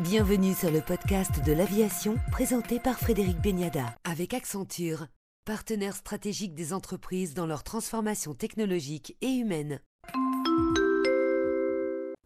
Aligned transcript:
Bienvenue 0.00 0.54
sur 0.54 0.70
le 0.70 0.80
podcast 0.80 1.44
de 1.44 1.50
l'aviation 1.50 2.18
présenté 2.30 2.78
par 2.78 3.00
Frédéric 3.00 3.40
Beniada 3.40 3.96
avec 4.04 4.32
Accenture, 4.32 5.08
partenaire 5.44 5.96
stratégique 5.96 6.54
des 6.54 6.72
entreprises 6.72 7.34
dans 7.34 7.46
leur 7.46 7.64
transformation 7.64 8.32
technologique 8.32 9.16
et 9.22 9.32
humaine. 9.32 9.80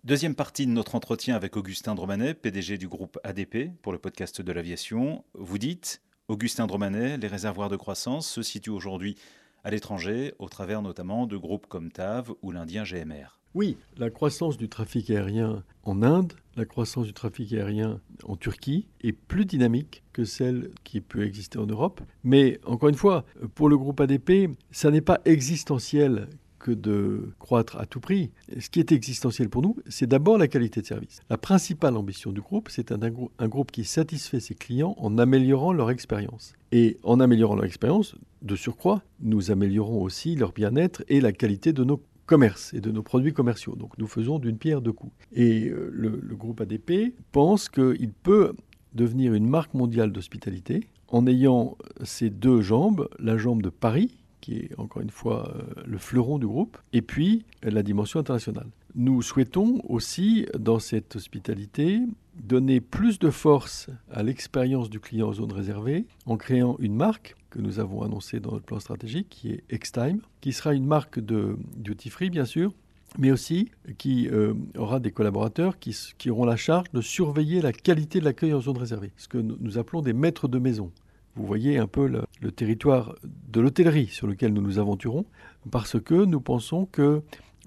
Deuxième 0.05 0.35
partie 0.35 0.67
de 0.67 0.73
notre 0.73 0.97
entretien 0.97 1.35
avec 1.35 1.57
Augustin 1.57 1.95
Dromanet, 1.95 2.35
PDG 2.35 2.77
du 2.77 2.89
groupe 2.89 3.19
ADP 3.25 3.71
pour 3.81 3.93
le 3.93 3.99
podcast 3.99 4.43
de 4.43 4.53
l'aviation. 4.53 5.25
Vous 5.33 5.57
dites, 5.57 6.03
Augustin 6.29 6.67
Dromanet, 6.67 7.17
les 7.17 7.29
réservoirs 7.29 7.71
de 7.71 7.77
croissance 7.77 8.29
se 8.29 8.43
situent 8.43 8.69
aujourd'hui 8.69 9.17
à 9.65 9.71
l'étranger, 9.71 10.35
au 10.39 10.51
travers 10.51 10.83
notamment 10.83 11.27
de 11.27 11.39
groupes 11.39 11.69
comme 11.69 11.91
TAV 11.91 12.35
ou 12.43 12.51
l'Indien 12.51 12.85
GMR. 12.85 13.42
Oui, 13.55 13.77
la 13.99 14.11
croissance 14.11 14.57
du 14.57 14.69
trafic 14.69 15.11
aérien 15.11 15.63
en 15.85 16.03
Inde, 16.03 16.33
la 16.57 16.65
croissance 16.65 17.07
du 17.07 17.13
trafic 17.13 17.53
aérien 17.53 18.01
en 18.25 18.37
Turquie 18.37 18.87
est 19.03 19.13
plus 19.13 19.45
dynamique 19.45 20.03
que 20.13 20.25
celle 20.25 20.71
qui 20.85 21.01
peut 21.01 21.25
exister 21.25 21.59
en 21.59 21.67
Europe. 21.67 22.01
Mais 22.25 22.61
encore 22.65 22.89
une 22.89 22.95
fois, 22.95 23.25
pour 23.55 23.69
le 23.69 23.77
groupe 23.77 24.01
ADP, 24.01 24.51
ça 24.71 24.91
n'est 24.91 25.01
pas 25.01 25.21
existentiel 25.25 26.29
que 26.63 26.71
de 26.71 27.33
croître 27.41 27.77
à 27.77 27.87
tout 27.87 28.01
prix. 28.01 28.31
Ce 28.59 28.71
qui 28.71 28.79
est 28.79 28.93
existentiel 28.93 29.49
pour 29.49 29.63
nous, 29.63 29.77
c'est 29.89 30.07
d'abord 30.07 30.39
la 30.39 30.49
qualité 30.49 30.81
de 30.81 30.87
service. 30.87 31.21
La 31.29 31.37
principale 31.37 31.97
ambition 31.97 32.33
du 32.33 32.41
groupe, 32.41 32.69
c'est 32.71 32.93
un, 32.93 33.11
groupe 33.49 33.73
qui 33.73 33.85
satisfait 33.85 34.41
ses 34.41 34.55
clients 34.55 34.95
en 34.99 35.19
améliorant 35.19 35.73
leur 35.73 35.91
expérience. 35.91 36.55
Et 36.71 36.99
en 37.03 37.19
améliorant 37.21 37.57
leur 37.57 37.65
expérience, 37.65 38.15
de 38.43 38.57
surcroît, 38.57 39.03
nous 39.21 39.51
améliorons 39.51 40.03
aussi 40.03 40.37
leur 40.37 40.53
bien-être 40.53 41.03
et 41.09 41.21
la 41.21 41.33
qualité 41.33 41.73
de 41.73 41.85
nos 41.85 42.01
commerces 42.33 42.73
et 42.73 42.81
de 42.81 42.91
nos 42.91 43.03
produits 43.03 43.35
commerciaux. 43.35 43.77
Donc 43.77 43.99
nous 43.99 44.07
faisons 44.07 44.39
d'une 44.39 44.57
pierre 44.57 44.81
deux 44.81 44.95
coups. 44.95 45.13
Et 45.35 45.69
euh, 45.69 45.91
le, 45.93 46.19
le 46.23 46.35
groupe 46.35 46.63
ADP 46.63 47.15
pense 47.31 47.69
qu'il 47.69 48.11
peut 48.23 48.55
devenir 48.95 49.35
une 49.35 49.47
marque 49.47 49.75
mondiale 49.75 50.13
d'hospitalité 50.13 50.89
en 51.09 51.27
ayant 51.27 51.77
ces 52.05 52.31
deux 52.31 52.63
jambes, 52.63 53.11
la 53.19 53.37
jambe 53.37 53.61
de 53.61 53.69
Paris, 53.69 54.17
qui 54.43 54.57
est 54.57 54.71
encore 54.77 55.01
une 55.01 55.11
fois 55.11 55.55
euh, 55.55 55.83
le 55.87 55.97
fleuron 55.97 56.39
du 56.39 56.47
groupe, 56.47 56.77
et 56.93 57.01
puis 57.01 57.47
euh, 57.65 57.71
la 57.71 57.83
dimension 57.83 58.21
internationale. 58.21 58.67
Nous 58.95 59.23
souhaitons 59.23 59.81
aussi, 59.89 60.47
dans 60.59 60.79
cette 60.79 61.17
hospitalité, 61.17 62.01
donner 62.35 62.83
plus 62.83 63.19
de 63.19 63.31
force 63.31 63.89
à 64.11 64.23
l'expérience 64.23 64.91
du 64.91 65.01
client 65.01 65.29
en 65.29 65.33
zone 65.33 65.53
réservée 65.53 66.05
en 66.27 66.37
créant 66.37 66.77
une 66.79 66.95
marque 66.95 67.37
que 67.49 67.61
nous 67.61 67.79
avons 67.79 68.03
annoncée 68.03 68.41
dans 68.41 68.53
notre 68.53 68.65
plan 68.65 68.81
stratégique, 68.81 69.29
qui 69.31 69.51
est 69.51 69.79
Xtime, 69.79 70.21
qui 70.43 70.53
sera 70.53 70.75
une 70.75 70.87
marque 70.87 71.21
de 71.21 71.57
duty 71.77 72.11
free, 72.11 72.31
bien 72.31 72.45
sûr, 72.45 72.73
mais 73.19 73.31
aussi 73.31 73.71
qui 73.99 74.29
euh, 74.29 74.55
aura 74.77 75.01
des 75.01 75.11
collaborateurs 75.11 75.79
qui, 75.79 76.31
auront 76.31 76.45
la 76.45 76.57
charge 76.57 76.91
de 76.93 77.01
surveiller 77.01 77.61
la 77.61 77.73
qualité 77.73 78.21
de 78.21 78.25
l'accueil 78.25 78.55
en 78.55 78.61
zone 78.61 78.79
réservée, 78.79 79.13
ce 79.17 79.29
que 79.29 79.39
nous 79.39 79.79
appelons 79.79 80.03
des 80.03 80.13
maîtres 80.13 80.49
de 80.49 80.59
maison. 80.59 80.91
Vous 81.35 81.47
voyez 81.47 81.79
un 81.79 81.87
peu 81.87 82.07
le, 82.07 82.53
territoire 82.53 83.15
de 83.25 83.61
l'hôtellerie 83.61 84.09
sur 84.09 84.27
lequel 84.27 84.53
nous 84.53 84.61
nous 84.61 84.79
aventurons, 84.79 85.25
parce 85.71 85.99
que 86.01 86.25
nous 86.25 86.41
pensons 86.41 86.87
que 86.87 87.23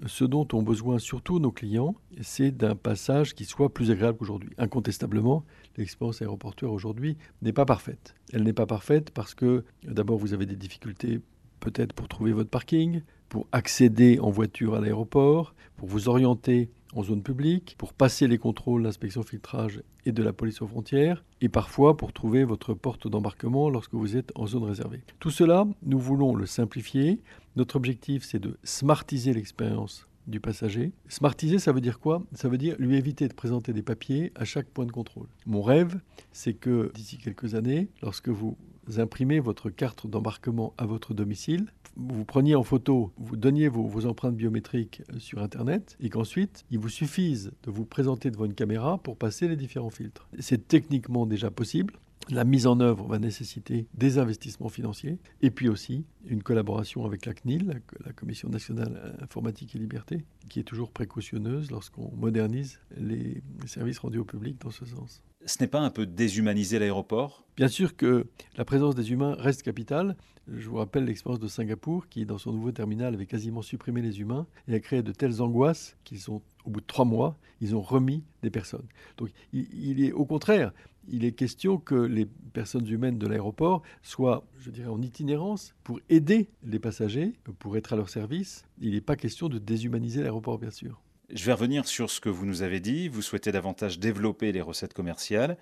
ce 0.06 0.26
dont 0.26 0.48
ont 0.54 0.62
besoin 0.62 1.00
surtout 1.00 1.40
nos 1.40 1.52
clients, 1.52 1.96
c'est 2.22 2.52
d'un 2.52 2.76
passage 2.76 3.34
qui 3.34 3.46
soit 3.46 3.74
plus 3.74 3.92
agréable 3.92 4.18
qu'aujourd'hui. 4.18 4.50
Incontestablement, 4.58 5.46
l'expérience 5.78 6.22
aéroportuaire 6.22 6.72
aujourd'hui 6.72 7.18
n'est 7.42 7.54
pas 7.54 7.66
parfaite. 7.66 8.14
Elle 8.34 8.44
n'est 8.44 8.54
pas 8.54 8.66
parfaite 8.66 9.12
parce 9.12 9.34
que 9.34 9.64
d'abord 9.84 10.18
vous 10.18 10.34
avez 10.34 10.46
des 10.46 10.58
difficultés 10.58 11.22
peut-être 11.60 11.94
pour 11.94 12.08
trouver 12.08 12.34
votre 12.34 12.50
parking, 12.50 13.02
pour 13.30 13.48
accéder 13.52 14.20
en 14.20 14.30
voiture 14.30 14.76
à 14.76 14.82
l'aéroport, 14.82 15.56
pour 15.78 15.88
vous 15.88 16.10
orienter 16.10 16.70
en 16.96 17.04
zone 17.04 17.22
publique, 17.22 17.76
pour 17.78 17.94
passer 17.94 18.28
les 18.28 18.38
contrôles, 18.38 18.84
l'inspection 18.84 19.22
filtrage 19.22 19.84
et 20.06 20.12
de 20.12 20.24
la 20.24 20.34
police 20.34 20.62
aux 20.62 20.68
frontières, 20.68 21.24
et 21.42 21.50
parfois 21.50 21.98
pour 21.98 22.14
trouver 22.14 22.44
votre 22.44 22.74
porte 22.74 23.08
d'embarquement 23.08 23.70
lorsque 23.70 23.94
vous 23.94 24.18
êtes 24.18 24.32
en 24.36 24.48
zone 24.48 24.64
réservée. 24.64 25.02
Tout 25.20 25.32
cela, 25.32 25.68
nous 25.84 26.00
voulons 26.00 26.36
le 26.36 26.46
simplifier. 26.46 27.22
Notre 27.56 27.76
objectif, 27.76 28.24
c'est 28.24 28.40
de 28.40 28.58
smartiser 28.64 29.34
l'expérience 29.34 30.08
du 30.28 30.40
passager. 30.40 30.92
Smartiser, 31.08 31.60
ça 31.60 31.72
veut 31.72 31.82
dire 31.82 32.00
quoi? 32.00 32.24
Ça 32.34 32.50
veut 32.50 32.58
dire 32.58 32.76
lui 32.80 32.96
éviter 32.96 33.28
de 33.28 33.34
présenter 33.34 33.74
des 33.74 33.84
papiers 33.84 34.32
à 34.36 34.46
chaque 34.46 34.68
point 34.68 34.86
de 34.86 34.92
contrôle. 34.92 35.28
Mon 35.46 35.62
rêve, 35.62 36.00
c'est 36.32 36.54
que 36.54 36.92
d'ici 36.96 37.18
quelques 37.18 37.54
années, 37.54 37.90
lorsque 38.02 38.30
vous 38.30 38.58
imprimez 38.98 39.40
votre 39.40 39.70
carte 39.70 40.08
d'embarquement 40.08 40.74
à 40.78 40.86
votre 40.86 41.14
domicile, 41.14 41.68
vous 41.96 42.26
preniez 42.26 42.56
en 42.56 42.64
photo, 42.64 43.12
vous 43.18 43.38
donniez 43.38 43.68
vos, 43.68 43.86
vos, 43.86 44.06
empreintes 44.06 44.36
biométriques 44.36 45.02
sur 45.18 45.42
Internet 45.42 45.96
et 46.02 46.10
qu'ensuite, 46.10 46.66
il 46.70 46.80
vous 46.80 46.90
suffise 46.90 47.52
de 47.64 47.72
vous 47.72 47.86
présenter 47.86 48.32
devant 48.32 48.46
une 48.46 48.54
caméra 48.54 48.98
pour 48.98 49.18
passer 49.18 49.48
les 49.48 49.56
différents 49.56 49.90
filtres. 49.90 50.28
C'est 50.40 50.68
techniquement 50.68 51.26
déjà 51.26 51.52
possible. 51.52 52.00
La 52.30 52.44
mise 52.44 52.66
en 52.66 52.80
œuvre 52.80 53.08
va 53.08 53.20
nécessiter 53.20 53.88
des 53.94 54.18
investissements 54.18 54.70
financiers 54.70 55.20
et 55.42 55.52
puis 55.52 55.70
aussi 55.70 56.06
une 56.26 56.42
collaboration 56.42 57.06
avec 57.06 57.26
la 57.26 57.34
CNIL, 57.34 57.82
la 58.04 58.14
Commission 58.14 58.50
nationale 58.50 59.16
informatique 59.22 59.76
et 59.76 59.80
liberté, 59.80 60.26
qui 60.50 60.60
est 60.60 60.64
toujours 60.64 60.92
précautionneuse 60.92 61.70
lorsqu'on 61.70 62.12
modernise 62.16 62.80
les 62.98 63.44
services 63.68 64.00
rendus 64.00 64.20
au 64.20 64.26
public 64.26 64.60
dans 64.60 64.72
ce 64.72 64.86
sens. 64.86 65.24
Ce 65.46 65.62
n'est 65.62 65.68
pas 65.68 65.80
un 65.80 65.92
peu 65.92 66.08
déshumaniser 66.08 66.80
l'aéroport? 66.80 67.44
Bien 67.56 67.68
sûr 67.68 67.96
que 67.96 68.26
la 68.58 68.66
présence 68.66 68.96
des 68.96 69.12
humains 69.12 69.36
reste 69.38 69.62
capitale. 69.62 70.18
Je 70.48 70.68
vous 70.68 70.78
rappelle 70.78 71.06
l'expérience 71.06 71.40
de 71.40 71.48
Singapour 71.48 72.08
qui, 72.10 72.26
dans 72.26 72.40
son 72.40 72.52
nouveau 72.52 72.72
terminal, 72.72 73.14
avait 73.14 73.28
quasiment 73.28 73.62
supprimé 73.62 74.02
les 74.02 74.20
humains 74.20 74.48
et 74.68 74.74
a 74.74 74.80
créé 74.80 75.04
de 75.04 75.12
telles 75.12 75.44
angoisses 75.44 75.98
qu'ils 76.04 76.20
sont, 76.20 76.42
au 76.66 76.72
bout 76.72 76.82
de 76.82 76.86
trois 76.86 77.06
mois, 77.06 77.38
ils 77.62 77.76
ont 77.76 77.82
remis 77.82 78.24
des 78.42 78.50
personnes. 78.50 78.88
Donc 79.18 79.30
il, 79.54 79.68
il 79.74 80.04
est 80.04 80.12
au 80.12 80.26
contraire, 80.26 80.74
il 81.08 81.24
est 81.24 81.32
question 81.32 81.78
que 81.78 81.96
les 81.96 82.26
personnes 82.26 82.88
humaines 82.88 83.20
de 83.20 83.28
l'aéroport 83.28 83.84
soient, 84.02 84.48
je 84.58 84.72
dirais, 84.72 84.90
en 84.90 85.02
itinérance 85.02 85.76
pour 85.84 86.00
aider 86.10 86.50
les 86.64 86.80
passagers, 86.80 87.34
pour 87.60 87.78
être 87.78 87.94
à 87.94 87.96
leur 87.96 88.10
service. 88.10 88.66
Il 88.80 88.92
n'est 88.94 89.02
pas 89.02 89.16
question 89.16 89.48
de 89.48 89.60
déshumaniser 89.60 90.22
l'aéroport, 90.22 90.58
bien 90.58 90.72
sûr. 90.72 91.02
Je 91.30 91.44
vais 91.46 91.54
revenir 91.54 91.88
sur 91.88 92.12
ce 92.12 92.22
que 92.22 92.30
vous 92.30 92.46
nous 92.46 92.62
avez 92.62 92.80
dit. 92.80 93.08
Vous 93.08 93.24
souhaitez 93.24 93.52
davantage 93.52 94.00
développer 94.00 94.52
les 94.52 94.62
recettes 94.62 94.94
commerciales. 94.94 95.58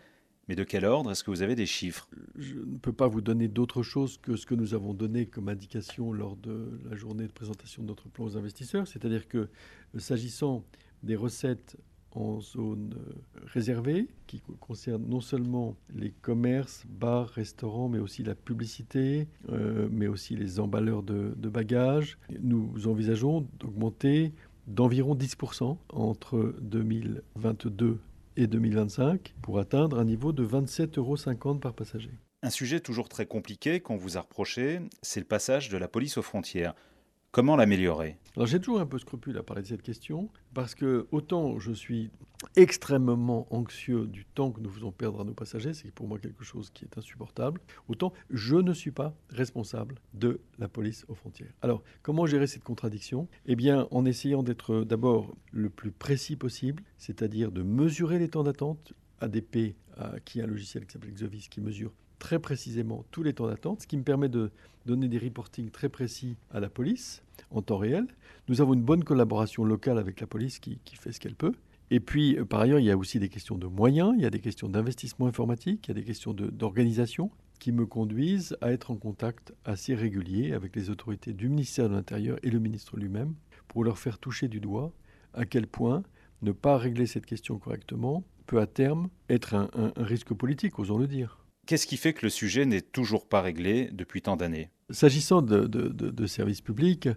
Mais 0.50 0.56
de 0.56 0.66
quel 0.66 0.84
ordre 0.84 1.12
Est-ce 1.12 1.24
que 1.24 1.32
vous 1.32 1.42
avez 1.42 1.56
des 1.56 1.66
chiffres? 1.66 2.10
Je 2.36 2.56
ne 2.56 2.78
peux 2.78 2.92
pas 2.92 3.08
vous 3.08 3.22
donner 3.22 3.48
d'autre 3.48 3.82
chose 3.82 4.18
que 4.18 4.36
ce 4.36 4.46
que 4.46 4.56
nous 4.56 4.74
avons 4.74 4.94
donné 4.94 5.26
comme 5.26 5.48
indication 5.48 6.12
lors 6.12 6.36
de 6.36 6.82
la 6.90 6.98
journée 6.98 7.28
de 7.28 7.32
présentation 7.32 7.82
de 7.82 7.88
notre 7.88 8.10
plan 8.10 8.26
aux 8.26 8.36
investisseurs. 8.36 8.86
C'est-à-dire 8.86 9.30
que 9.30 9.48
s'agissant 9.98 10.66
des 11.02 11.16
recettes 11.16 11.78
en 12.12 12.42
zone 12.42 12.94
réservée, 13.46 14.08
qui 14.28 14.42
concerne 14.60 15.06
non 15.08 15.22
seulement 15.22 15.78
les 15.96 16.12
commerces, 16.12 16.86
bars, 16.88 17.30
restaurants, 17.30 17.88
mais 17.88 18.00
aussi 18.00 18.22
la 18.22 18.36
publicité, 18.36 19.28
euh, 19.50 19.88
mais 19.92 20.08
aussi 20.08 20.36
les 20.36 20.60
emballeurs 20.60 21.04
de 21.04 21.50
bagages. 21.50 22.18
Nous 22.42 22.88
envisageons 22.88 23.48
d'augmenter 23.60 24.34
d'environ 24.68 25.16
10% 25.16 25.78
entre 25.90 26.56
2022 26.62 28.00
et 28.38 28.48
2025 28.48 29.34
pour 29.42 29.60
atteindre 29.60 30.00
un 30.00 30.06
niveau 30.06 30.32
de 30.32 30.46
27,50 30.46 30.98
euros 30.98 31.56
par 31.56 31.74
passager. 31.74 32.12
Un 32.42 32.50
sujet 32.50 32.80
toujours 32.80 33.08
très 33.08 33.26
compliqué 33.26 33.80
qu'on 33.80 33.96
vous 33.96 34.18
a 34.18 34.22
reproché, 34.22 34.82
c'est 35.02 35.20
le 35.20 35.26
passage 35.26 35.70
de 35.70 35.78
la 35.78 35.88
police 35.88 36.18
aux 36.18 36.22
frontières. 36.22 36.76
Comment 37.34 37.56
l'améliorer? 37.56 38.20
Alors 38.36 38.46
j'ai 38.46 38.60
toujours 38.60 38.80
un 38.80 38.86
peu 38.86 39.00
scrupule 39.00 39.40
à 39.40 39.42
parler 39.42 39.64
de 39.64 39.68
cette 39.68 39.82
question 39.82 40.30
parce 40.54 40.76
que 40.76 41.08
autant 41.10 41.58
je 41.58 41.72
suis 41.72 42.12
extrêmement 42.56 43.48
anxieux 43.50 44.06
du 44.06 44.24
temps 44.24 44.52
que 44.52 44.62
nous 44.62 44.70
faisons 44.70 44.92
perdre 44.92 45.22
à 45.22 45.24
nos 45.24 45.34
passagers, 45.34 45.74
c'est 45.74 45.90
pour 45.90 46.08
moi 46.08 46.20
quelque 46.20 46.44
chose 46.44 46.70
qui 46.70 46.86
est 46.86 46.96
insupportable, 46.96 47.60
autant 47.88 48.14
je 48.30 48.58
ne 48.58 48.72
suis 48.72 48.92
pas 48.92 49.16
responsable 49.32 49.96
de 50.14 50.42
la 50.60 50.68
police 50.68 51.06
aux 51.08 51.16
frontières. 51.16 51.52
Alors 51.64 51.82
comment 52.04 52.28
gérer 52.28 52.46
cette 52.46 52.64
contradiction? 52.64 53.28
Eh 53.48 53.56
bien 53.56 53.88
en 53.90 54.06
essayant 54.06 54.44
d'être 54.44 54.84
d'abord 54.84 55.36
le 55.52 55.72
plus 55.72 55.92
précis 55.92 56.36
possible, 56.36 56.84
c'est-à-dire 57.00 57.52
de 57.52 57.64
mesurer 57.64 58.20
les 58.20 58.30
temps 58.30 58.44
d'attente. 58.44 58.94
ADP, 59.22 59.76
qui 60.26 60.40
a 60.40 60.44
un 60.44 60.48
logiciel 60.48 60.86
qui 60.86 60.94
s'appelle 60.94 61.14
Xovis, 61.14 61.48
qui 61.48 61.62
mesure 61.62 61.94
très 62.24 62.40
précisément 62.40 63.04
tous 63.12 63.22
les 63.22 63.34
temps 63.34 63.48
d'attente, 63.48 63.82
ce 63.82 63.88
qui 63.88 63.98
me 63.98 64.04
permet 64.04 64.30
de 64.30 64.50
donner 64.86 65.10
des 65.10 65.18
reportings 65.18 65.70
très 65.70 65.90
précis 65.90 66.38
à 66.52 66.62
la 66.62 66.70
police 66.70 67.22
en 67.52 67.62
temps 67.62 67.78
réel. 67.78 68.08
Nous 68.48 68.62
avons 68.62 68.74
une 68.74 68.82
bonne 68.82 69.04
collaboration 69.04 69.66
locale 69.66 69.98
avec 69.98 70.22
la 70.22 70.26
police 70.26 70.60
qui, 70.60 70.80
fait 70.86 71.12
ce 71.12 71.20
qu'elle 71.20 71.36
peut. 71.36 71.52
Et 71.92 72.00
puis, 72.00 72.38
euh, 72.38 72.46
par 72.46 72.62
ailleurs, 72.62 72.80
il 72.80 72.86
y 72.86 72.92
a 72.92 72.98
aussi 72.98 73.20
des 73.20 73.28
questions 73.28 73.58
de 73.58 73.68
moyens, 73.68 74.14
il 74.16 74.24
y 74.24 74.26
a 74.26 74.30
des 74.30 74.40
questions 74.40 74.70
d'investissement 74.70 75.28
informatique, 75.28 75.86
il 75.86 75.90
y 75.90 75.92
a 75.92 75.96
des 75.96 76.06
questions 76.06 76.34
d'organisation 76.34 77.30
qui 77.60 77.74
me 77.74 77.86
conduisent 77.86 78.56
à 78.62 78.72
être 78.72 78.90
en 78.90 78.96
contact 78.96 79.54
assez 79.66 79.94
régulier 79.94 80.54
avec 80.54 80.78
les 80.78 80.90
autorités 80.90 81.34
du 81.34 81.50
ministère 81.50 81.90
de 81.90 81.94
l'Intérieur 81.96 82.38
et 82.42 82.50
le 82.50 82.60
ministre 82.60 82.96
lui-même 82.96 83.36
pour 83.68 83.84
leur 83.84 83.98
faire 83.98 84.18
toucher 84.18 84.48
du 84.48 84.62
doigt 84.62 84.94
à 85.34 85.44
quel 85.44 85.68
point 85.68 86.04
ne 86.42 86.54
pas 86.54 86.78
régler 86.78 87.06
cette 87.06 87.26
question 87.26 87.58
correctement 87.58 88.24
peut 88.48 88.62
à 88.62 88.66
terme 88.66 89.10
être 89.28 89.56
un 89.56 89.92
risque 89.98 90.34
politique, 90.34 90.80
osons 90.80 90.98
le 90.98 91.08
dire. 91.08 91.43
Qu'est-ce 91.66 91.88
qui 91.88 91.98
fait 91.98 92.14
que 92.14 92.26
le 92.26 92.30
sujet 92.30 92.66
n'est 92.66 92.82
toujours 92.82 93.26
pas 93.26 93.42
réglé 93.42 93.90
depuis 93.94 94.22
tant 94.22 94.36
d'années? 94.36 94.70
S'agissant 94.90 95.42
de, 95.42 96.26
services 96.28 96.62
publics, 96.62 97.08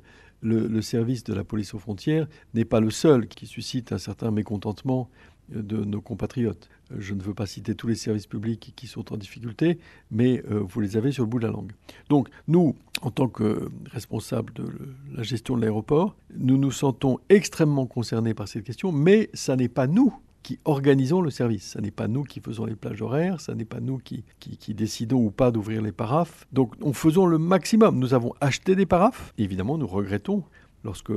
le, 0.40 0.68
le, 0.68 0.82
service 0.82 1.24
de 1.24 1.34
la 1.34 1.42
police 1.42 1.74
aux 1.74 1.78
frontières 1.78 2.28
n'est 2.54 2.64
pas 2.64 2.80
le 2.80 2.90
seul 2.90 3.26
qui 3.26 3.46
suscite 3.46 3.92
un 3.92 3.98
certain 3.98 4.30
mécontentement 4.30 5.10
de 5.48 5.84
nos 5.84 6.00
compatriotes. 6.00 6.68
Je 6.96 7.14
ne 7.14 7.22
veux 7.22 7.34
pas 7.34 7.46
citer 7.46 7.74
tous 7.74 7.86
les 7.86 7.94
services 7.94 8.26
publics 8.26 8.72
qui 8.76 8.86
sont 8.86 9.12
en 9.12 9.16
difficulté, 9.16 9.78
mais 10.10 10.42
euh, 10.50 10.60
vous 10.60 10.80
les 10.80 10.96
avez 10.96 11.12
sur 11.12 11.24
le 11.24 11.28
bout 11.28 11.38
de 11.38 11.46
la 11.46 11.52
langue. 11.52 11.72
Donc 12.08 12.28
nous, 12.48 12.76
en 13.02 13.10
tant 13.10 13.28
que 13.28 13.68
responsables 13.86 14.52
de 14.54 14.64
la 15.12 15.22
gestion 15.22 15.56
de 15.56 15.62
l'aéroport, 15.62 16.16
nous 16.36 16.58
nous 16.58 16.70
sentons 16.70 17.18
extrêmement 17.28 17.86
concernés 17.86 18.34
par 18.34 18.48
cette 18.48 18.64
question, 18.64 18.92
mais 18.92 19.30
ça 19.34 19.56
n'est 19.56 19.68
pas 19.68 19.86
nous 19.86 20.14
qui 20.46 20.60
organisons 20.64 21.22
le 21.22 21.30
service. 21.30 21.72
Ce 21.72 21.80
n'est 21.80 21.90
pas 21.90 22.06
nous 22.06 22.22
qui 22.22 22.38
faisons 22.38 22.66
les 22.66 22.76
plages 22.76 23.02
horaires, 23.02 23.40
ce 23.40 23.50
n'est 23.50 23.64
pas 23.64 23.80
nous 23.80 23.98
qui, 23.98 24.22
qui, 24.38 24.74
décidons 24.74 25.18
ou 25.18 25.32
pas 25.32 25.50
d'ouvrir 25.50 25.82
les 25.82 25.90
paraphes. 25.90 26.46
Donc 26.52 26.78
nous 26.78 26.92
faisons 26.92 27.26
le 27.26 27.36
maximum. 27.36 27.98
Nous 27.98 28.14
avons 28.14 28.32
acheté 28.40 28.76
des 28.76 28.86
paraphes. 28.86 29.34
Évidemment, 29.38 29.76
nous 29.76 29.88
regrettons 29.88 30.44
lorsque 30.84 31.10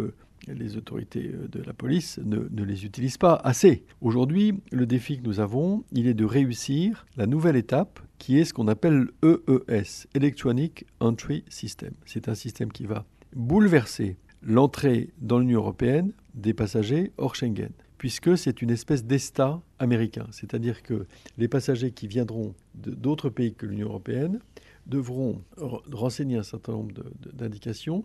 les 0.47 0.77
autorités 0.77 1.31
euh, 1.31 1.47
de 1.47 1.61
la 1.61 1.73
police 1.73 2.19
ne, 2.25 2.47
ne 2.49 2.63
les 2.63 2.85
utilisent 2.85 3.19
pas 3.19 3.35
assez. 3.43 3.83
Aujourd'hui, 4.01 4.55
le 4.71 4.87
défi 4.87 5.19
que 5.19 5.27
nous 5.27 5.39
avons, 5.39 5.83
il 5.91 6.07
est 6.07 6.15
de 6.15 6.25
réussir 6.25 7.05
la 7.15 7.27
nouvelle 7.27 7.55
étape 7.55 7.99
qui 8.17 8.39
est 8.39 8.45
ce 8.45 8.53
qu'on 8.55 8.67
appelle 8.67 9.09
EES, 9.21 10.07
Electronic 10.15 10.87
Entry 11.01 11.43
System. 11.49 11.93
C'est 12.07 12.29
un 12.29 12.35
système 12.35 12.71
qui 12.71 12.87
va 12.87 13.05
bouleverser 13.35 14.17
l'entrée 14.41 15.11
dans 15.19 15.37
l'Union 15.37 15.59
européenne 15.59 16.13
des 16.33 16.55
passagers 16.55 17.11
hors 17.19 17.35
Schengen, 17.35 17.73
puisque 17.99 18.37
c'est 18.37 18.63
une 18.63 18.71
espèce 18.71 19.03
d'ESTA 19.03 19.61
américain. 19.77 20.25
C'est-à-dire 20.31 20.81
que 20.81 21.05
les 21.37 21.47
passagers 21.47 21.91
qui 21.91 22.07
viendront 22.07 22.55
d'autres 22.73 23.29
pays 23.29 23.53
que 23.53 23.67
l'Union 23.67 23.89
européenne 23.89 24.39
devront 24.87 25.43
renseigner 25.91 26.37
un 26.37 26.43
certain 26.43 26.71
nombre 26.71 26.93
d'indications 27.33 28.03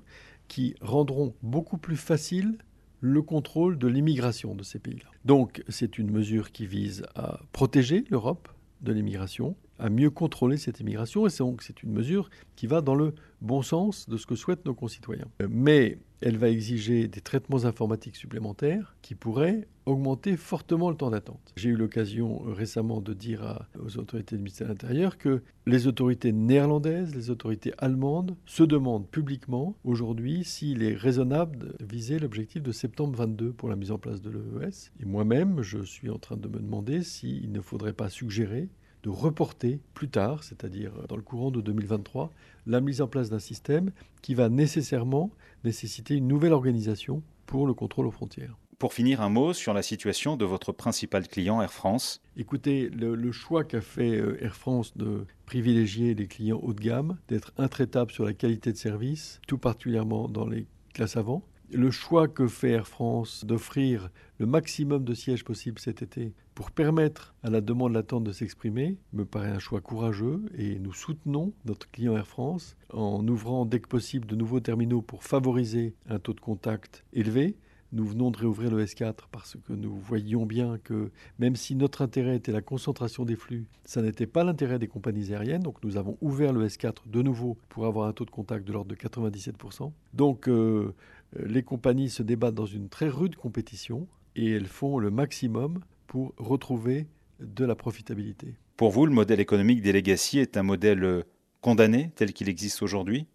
qui 0.48 0.74
rendront 0.82 1.32
beaucoup 1.42 1.78
plus 1.78 1.96
facile 1.96 2.58
le 3.00 3.22
contrôle 3.22 3.78
de 3.78 3.86
l'immigration 3.86 4.54
de 4.54 4.64
ces 4.64 4.78
pays-là. 4.78 5.08
Donc 5.24 5.62
c'est 5.68 5.96
une 5.96 6.10
mesure 6.10 6.50
qui 6.50 6.66
vise 6.66 7.04
à 7.14 7.40
protéger 7.52 8.04
l'Europe 8.10 8.48
de 8.80 8.92
l'immigration, 8.92 9.54
à 9.78 9.90
mieux 9.90 10.10
contrôler 10.10 10.56
cette 10.56 10.80
immigration, 10.80 11.26
et 11.26 11.30
c'est 11.30 11.82
une 11.82 11.92
mesure 11.92 12.30
qui 12.56 12.66
va 12.66 12.80
dans 12.80 12.94
le 12.94 13.14
bon 13.40 13.62
sens 13.62 14.08
de 14.08 14.16
ce 14.16 14.26
que 14.26 14.34
souhaitent 14.34 14.64
nos 14.64 14.74
concitoyens. 14.74 15.28
Mais 15.48 15.98
elle 16.20 16.38
va 16.38 16.48
exiger 16.48 17.06
des 17.06 17.20
traitements 17.20 17.66
informatiques 17.66 18.16
supplémentaires 18.16 18.96
qui 19.02 19.14
pourraient 19.14 19.68
augmenter 19.84 20.38
fortement 20.38 20.88
le 20.88 20.96
temps 20.96 21.10
d'attente. 21.10 21.52
J'ai 21.56 21.68
eu 21.68 21.76
l'occasion 21.76 22.42
euh, 22.46 22.54
récemment 22.54 23.02
de 23.02 23.12
dire 23.12 23.66
aux 23.78 23.98
autorités 23.98 24.36
du 24.36 24.42
ministère 24.42 24.68
de 24.68 24.72
l'Intérieur 24.72 25.18
que 25.18 25.42
les 25.66 25.86
autorités 25.86 26.32
néerlandaises, 26.32 27.14
les 27.14 27.28
autorités 27.28 27.74
allemandes 27.76 28.36
se 28.46 28.62
demandent 28.62 29.06
publiquement 29.06 29.76
aujourd'hui 29.84 30.44
s'il 30.44 30.82
est 30.82 30.94
raisonnable 30.94 31.58
de 31.58 31.76
viser 31.84 32.18
l'objectif 32.18 32.62
de 32.62 32.72
septembre 32.72 33.18
22 33.18 33.52
pour 33.52 33.68
la 33.68 33.76
mise 33.76 33.90
en 33.90 33.98
place 33.98 34.22
de 34.22 34.30
l'EES. 34.30 34.90
Et 35.00 35.04
moi-même, 35.04 35.60
je 35.60 35.82
suis 35.82 36.08
en 36.08 36.18
train 36.18 36.38
de 36.38 36.48
me 36.48 36.58
demander 36.58 37.02
s'il 37.02 37.52
ne 37.52 37.60
faudrait 37.60 37.92
pas 37.92 38.08
suggérer 38.08 38.70
de 39.04 39.10
reporter 39.10 39.80
plus 39.92 40.08
tard, 40.08 40.42
c'est-à-dire 40.42 40.92
dans 41.08 41.16
le 41.16 41.22
courant 41.22 41.50
de 41.50 41.60
2023, 41.60 42.30
la 42.66 42.80
mise 42.80 43.02
en 43.02 43.06
place 43.06 43.28
d'un 43.28 43.38
système 43.38 43.92
qui 44.22 44.34
va 44.34 44.48
nécessairement 44.48 45.30
nécessiter 45.62 46.14
une 46.14 46.26
nouvelle 46.26 46.54
organisation 46.54 47.22
pour 47.44 47.66
le 47.66 47.74
contrôle 47.74 48.06
aux 48.06 48.10
frontières. 48.10 48.56
Pour 48.78 48.94
finir, 48.94 49.20
un 49.20 49.28
mot 49.28 49.52
sur 49.52 49.74
la 49.74 49.82
situation 49.82 50.36
de 50.36 50.46
votre 50.46 50.72
principal 50.72 51.28
client 51.28 51.60
Air 51.60 51.72
France. 51.72 52.22
Écoutez, 52.36 52.88
le, 52.88 53.30
choix 53.30 53.62
qu'a 53.62 53.82
fait 53.82 54.16
euh, 54.16 54.42
Air 54.42 54.56
France 54.56 54.96
de 54.96 55.26
privilégier 55.46 56.14
les 56.14 56.26
clients 56.26 56.60
haut 56.62 56.72
de 56.72 56.80
gamme, 56.80 57.18
d'être 57.28 57.52
intraitable 57.58 58.10
sur 58.10 58.24
la 58.24 58.32
qualité 58.32 58.72
de 58.72 58.78
service, 58.78 59.40
tout 59.46 59.58
particulièrement 59.58 60.28
dans 60.28 60.46
les 60.46 60.66
classes 60.94 61.16
avant, 61.16 61.44
le 61.70 61.90
choix 61.90 62.26
que 62.26 62.48
fait 62.48 62.70
Air 62.70 62.88
France 62.88 63.44
d'offrir 63.44 64.10
le 64.38 64.46
maximum 64.46 65.04
de 65.04 65.14
sièges 65.14 65.44
possibles 65.44 65.78
cet 65.78 66.02
été 66.02 66.32
pour 66.54 66.70
permettre 66.70 67.34
à 67.42 67.50
la 67.50 67.60
demande 67.60 67.92
latente 67.92 68.24
de 68.24 68.32
s'exprimer 68.32 68.96
me 69.12 69.24
paraît 69.24 69.50
un 69.50 69.58
choix 69.58 69.80
courageux 69.80 70.42
et 70.56 70.78
nous 70.78 70.92
soutenons 70.92 71.52
notre 71.64 71.90
client 71.90 72.16
Air 72.16 72.26
France 72.26 72.76
en 72.92 73.26
ouvrant 73.26 73.66
dès 73.66 73.80
que 73.80 73.88
possible 73.88 74.26
de 74.26 74.36
nouveaux 74.36 74.60
terminaux 74.60 75.02
pour 75.02 75.24
favoriser 75.24 75.94
un 76.08 76.18
taux 76.18 76.32
de 76.32 76.40
contact 76.40 77.04
élevé. 77.12 77.56
Nous 77.92 78.04
venons 78.04 78.30
de 78.30 78.38
réouvrir 78.38 78.70
le 78.70 78.84
S4 78.84 79.14
parce 79.30 79.56
que 79.66 79.72
nous 79.72 79.94
voyions 79.94 80.46
bien 80.46 80.78
que 80.78 81.10
même 81.38 81.54
si 81.54 81.76
notre 81.76 82.02
intérêt 82.02 82.36
était 82.36 82.52
la 82.52 82.62
concentration 82.62 83.24
des 83.24 83.36
flux, 83.36 83.66
ça 83.84 84.02
n'était 84.02 84.26
pas 84.26 84.42
l'intérêt 84.42 84.78
des 84.78 84.88
compagnies 84.88 85.32
aériennes. 85.32 85.62
Donc 85.62 85.82
nous 85.84 85.96
avons 85.96 86.18
ouvert 86.20 86.52
le 86.52 86.66
S4 86.66 86.94
de 87.06 87.22
nouveau 87.22 87.56
pour 87.68 87.86
avoir 87.86 88.08
un 88.08 88.12
taux 88.12 88.24
de 88.24 88.30
contact 88.30 88.66
de 88.66 88.72
l'ordre 88.72 88.90
de 88.90 88.96
97%. 88.96 89.92
Donc 90.12 90.48
euh, 90.48 90.92
les 91.36 91.62
compagnies 91.62 92.10
se 92.10 92.22
débattent 92.22 92.54
dans 92.54 92.66
une 92.66 92.88
très 92.88 93.08
rude 93.08 93.36
compétition 93.36 94.06
et 94.36 94.50
elles 94.50 94.66
font 94.66 94.98
le 94.98 95.10
maximum 95.10 95.80
pour 96.06 96.34
retrouver 96.36 97.06
de 97.40 97.64
la 97.64 97.74
profitabilité. 97.74 98.54
Pour 98.76 98.90
vous, 98.90 99.06
le 99.06 99.12
modèle 99.12 99.40
économique 99.40 99.82
des 99.82 99.92
legacy 99.92 100.38
est 100.38 100.56
un 100.56 100.62
modèle 100.62 101.04
euh, 101.04 101.22
condamné 101.60 102.10
tel 102.16 102.32
qu'il 102.32 102.48
existe 102.48 102.82
aujourd'hui? 102.82 103.26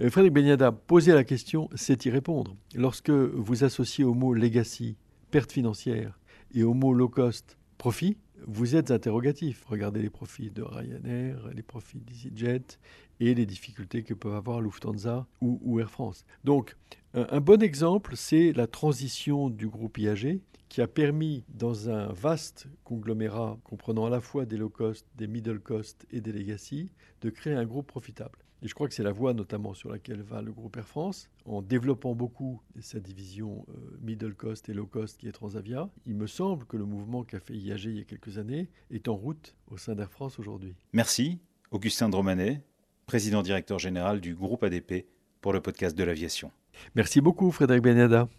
Euh, 0.00 0.10
Frédéric 0.10 0.34
Beniada, 0.34 0.72
poser 0.72 1.12
la 1.12 1.24
question, 1.24 1.68
c'est 1.74 2.04
y 2.04 2.10
répondre. 2.10 2.56
Lorsque 2.74 3.10
vous 3.10 3.64
associez 3.64 4.04
au 4.04 4.14
mot 4.14 4.34
legacy, 4.34 4.96
perte 5.30 5.52
financière, 5.52 6.18
et 6.54 6.62
au 6.62 6.74
mot 6.74 6.92
low 6.92 7.08
cost, 7.08 7.58
profit, 7.78 8.16
vous 8.46 8.76
êtes 8.76 8.90
interrogatif. 8.90 9.64
Regardez 9.66 10.02
les 10.02 10.10
profits 10.10 10.50
de 10.50 10.62
Ryanair, 10.62 11.48
les 11.54 11.62
profits 11.62 12.00
d'EasyJet 12.00 12.78
et 13.20 13.34
les 13.34 13.46
difficultés 13.46 14.02
que 14.02 14.14
peuvent 14.14 14.34
avoir 14.34 14.60
Lufthansa 14.60 15.26
ou, 15.40 15.80
Air 15.80 15.90
France. 15.90 16.24
Donc, 16.44 16.76
un, 17.14 17.40
bon 17.40 17.62
exemple, 17.62 18.16
c'est 18.16 18.52
la 18.52 18.66
transition 18.66 19.50
du 19.50 19.68
groupe 19.68 19.98
IAG 19.98 20.40
qui 20.68 20.80
a 20.80 20.88
permis, 20.88 21.44
dans 21.48 21.88
un 21.88 22.12
vaste 22.12 22.66
conglomérat 22.82 23.58
comprenant 23.62 24.06
à 24.06 24.10
la 24.10 24.20
fois 24.20 24.44
des 24.44 24.56
low 24.56 24.68
cost, 24.68 25.06
des 25.14 25.28
middle 25.28 25.60
cost 25.60 26.04
et 26.10 26.20
des 26.20 26.32
legacy, 26.32 26.90
de 27.20 27.30
créer 27.30 27.54
un 27.54 27.64
groupe 27.64 27.86
profitable. 27.86 28.43
Et 28.64 28.68
je 28.68 28.74
crois 28.74 28.88
que 28.88 28.94
c'est 28.94 29.02
la 29.02 29.12
voie 29.12 29.34
notamment 29.34 29.74
sur 29.74 29.90
laquelle 29.90 30.22
va 30.22 30.40
le 30.40 30.50
groupe 30.50 30.78
Air 30.78 30.88
France, 30.88 31.28
en 31.44 31.60
développant 31.60 32.14
beaucoup 32.14 32.62
sa 32.80 32.98
division 32.98 33.66
euh, 33.68 33.98
middle 34.00 34.34
cost 34.34 34.70
et 34.70 34.72
low 34.72 34.86
cost 34.86 35.18
qui 35.18 35.28
est 35.28 35.32
Transavia. 35.32 35.90
Il 36.06 36.14
me 36.14 36.26
semble 36.26 36.64
que 36.64 36.78
le 36.78 36.86
mouvement 36.86 37.24
qu'a 37.24 37.40
fait 37.40 37.54
IAG 37.54 37.84
il 37.84 37.98
y 37.98 38.00
a 38.00 38.04
quelques 38.04 38.38
années 38.38 38.70
est 38.90 39.08
en 39.08 39.16
route 39.16 39.54
au 39.70 39.76
sein 39.76 39.94
d'Air 39.94 40.10
France 40.10 40.38
aujourd'hui. 40.38 40.74
Merci, 40.94 41.40
Augustin 41.72 42.08
Dromanet, 42.08 42.62
président 43.04 43.42
directeur 43.42 43.78
général 43.78 44.22
du 44.22 44.34
groupe 44.34 44.64
ADP 44.64 45.04
pour 45.42 45.52
le 45.52 45.60
podcast 45.60 45.94
de 45.94 46.02
l'aviation. 46.02 46.50
Merci 46.94 47.20
beaucoup 47.20 47.50
Frédéric 47.50 47.82
Benada. 47.82 48.30